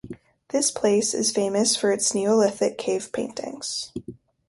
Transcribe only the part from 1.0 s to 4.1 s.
is famous for its neolithic cave paintings.